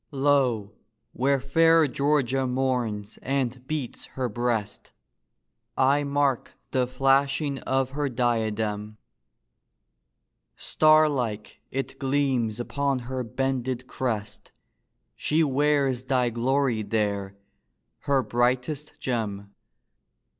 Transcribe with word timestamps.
Lo, 0.09 0.71
where 1.13 1.39
fair 1.39 1.85
Georgia 1.85 2.47
mourns 2.47 3.19
and 3.21 3.67
beats 3.67 4.05
her 4.17 4.27
breast, 4.27 4.91
I 5.77 6.03
mark 6.03 6.53
the 6.71 6.87
flashing 6.87 7.59
of 7.59 7.91
her 7.91 8.09
diadem; 8.09 8.97
Star 10.55 11.07
like 11.07 11.61
it 11.69 11.99
gleams 11.99 12.59
upon 12.59 12.97
her 13.13 13.23
bended 13.23 13.85
crest: 13.85 14.51
She 15.15 15.43
wears 15.43 16.05
thy 16.05 16.31
glory 16.31 16.81
there, 16.81 17.37
her 18.05 18.23
brightest 18.23 18.93
gem. 18.99 19.53